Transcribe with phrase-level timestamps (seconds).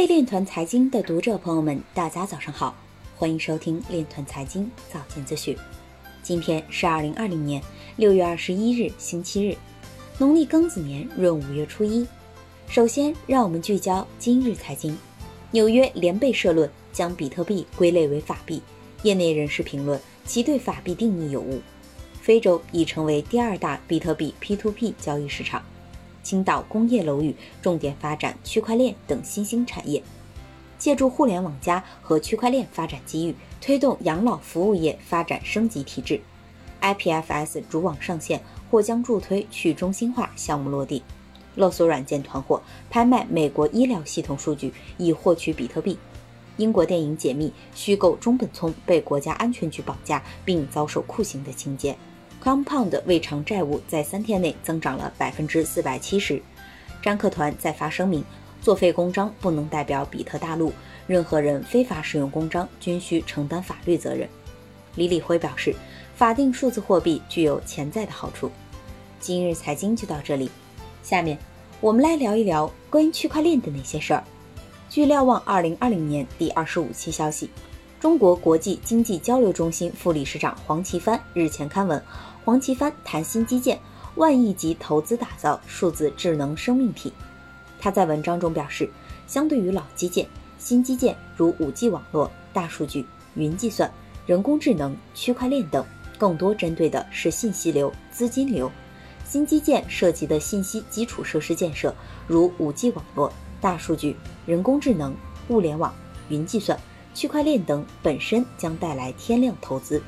[0.00, 2.74] 位链团财经的读者朋友们，大家早上好，
[3.18, 5.54] 欢迎收听链团财经早间资讯。
[6.22, 7.62] 今天是二零二零年
[7.96, 9.54] 六月二十一日，星期日，
[10.16, 12.06] 农历庚子年闰五月初一。
[12.66, 14.96] 首先，让我们聚焦今日财经。
[15.50, 18.62] 纽约联备社论将比特币归类为法币，
[19.02, 21.60] 业内人士评论其对法币定义有误。
[22.22, 25.62] 非洲已成为第二大比特币 P2P 交易市场。
[26.22, 30.02] 青岛工业楼宇重点发展区块链等新兴产业，
[30.78, 36.20] 借助互联网加和区块链发展机遇，推动养老服务业发展升级提质。
[36.80, 41.02] IPFS 主网上线或将助推去中心化项目落地。
[41.56, 45.98] 勒索软件团伙拍卖美国医疗系统数据以获取比特币。
[46.56, 51.96] 英国电影解密虚构中本聪被国家安全局绑架并遭受酷刑的情节。
[52.42, 56.40] Compound 未偿债务在三天内增长了百分之四百七十。
[57.02, 58.24] 占客团再发声明，
[58.62, 60.72] 作废公章不能代表比特大陆，
[61.06, 64.26] 任何人非法使用公章均需承担法律责任。
[64.96, 65.74] 李李辉表示，
[66.14, 68.50] 法定数字货币具有潜在的好处。
[69.18, 70.50] 今日财经就到这里，
[71.02, 71.38] 下面
[71.80, 74.24] 我们来聊一聊关于区块链的那些事儿。
[74.88, 77.50] 据瞭望二零二零年第二十五期消息。
[78.00, 82.02] 中国国际经济交流中心副理事长黄奇帆日前刊文，
[82.46, 83.78] 黄奇帆谈新基建，
[84.14, 87.12] 万亿级投资打造数字智能生命体。
[87.78, 88.88] 他在文章中表示，
[89.26, 90.26] 相对于老基建，
[90.58, 93.92] 新基建如 5G 网络、大数据、云计算、
[94.24, 95.84] 人工智能、区块链等，
[96.16, 98.72] 更多针对的是信息流、资金流。
[99.26, 101.94] 新基建涉及的信息基础设施建设，
[102.26, 105.14] 如 5G 网络、大数据、人工智能、
[105.48, 105.94] 物联网、
[106.30, 106.80] 云计算。
[107.14, 110.02] 区块链等本身将带来天量投资，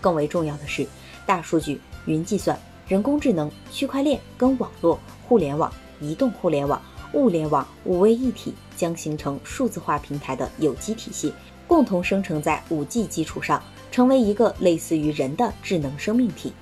[0.00, 0.86] 更为重要的是，
[1.24, 6.80] 大数据、云计算、人工智能、区块链跟网络、互联网、移动互联网、
[7.12, 11.32] 物联网五位一体，将形成数字化平台的有机体系，
[11.66, 13.62] 共同生成在五 G 基础上，
[13.92, 16.52] 成为一个类似于人的智能生命体。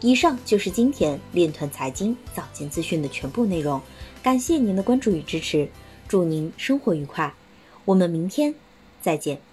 [0.00, 3.80] 以上就是今天链团财经早间资讯的全部内容，
[4.20, 5.68] 感谢您的关注与支持，
[6.08, 7.32] 祝您生活愉快，
[7.84, 8.52] 我们明天。
[9.02, 9.51] 再见。